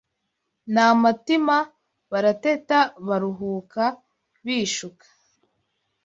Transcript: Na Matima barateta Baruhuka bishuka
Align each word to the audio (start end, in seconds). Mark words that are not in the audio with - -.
Na 0.73 0.85
Matima 1.01 1.57
barateta 2.11 2.79
Baruhuka 3.07 3.83
bishuka 4.43 5.05